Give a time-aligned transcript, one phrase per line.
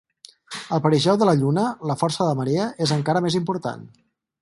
[0.77, 3.91] Al perigeu de la Lluna, la força de marea és encara més important.